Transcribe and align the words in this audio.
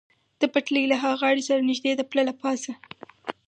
د 0.41 0.41
پټلۍ 0.53 0.83
له 0.91 0.97
ها 1.01 1.11
غاړې 1.21 1.43
سره 1.49 1.67
نږدې 1.69 1.91
د 1.95 2.01
پله 2.09 2.23
له 2.29 2.33
پاسه. 2.41 2.71